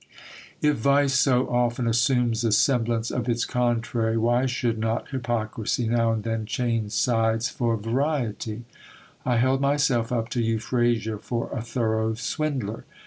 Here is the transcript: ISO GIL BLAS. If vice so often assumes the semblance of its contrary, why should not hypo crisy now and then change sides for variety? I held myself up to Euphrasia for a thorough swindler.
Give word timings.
ISO 0.01 0.07
GIL 0.63 0.71
BLAS. 0.73 0.75
If 0.75 0.83
vice 0.83 1.13
so 1.19 1.47
often 1.47 1.87
assumes 1.87 2.41
the 2.41 2.51
semblance 2.51 3.11
of 3.11 3.29
its 3.29 3.45
contrary, 3.45 4.17
why 4.17 4.47
should 4.47 4.79
not 4.79 5.09
hypo 5.09 5.45
crisy 5.45 5.87
now 5.87 6.11
and 6.11 6.23
then 6.23 6.47
change 6.47 6.91
sides 6.91 7.49
for 7.49 7.77
variety? 7.77 8.63
I 9.27 9.37
held 9.37 9.61
myself 9.61 10.11
up 10.11 10.29
to 10.29 10.41
Euphrasia 10.41 11.19
for 11.19 11.51
a 11.53 11.61
thorough 11.61 12.15
swindler. 12.15 12.85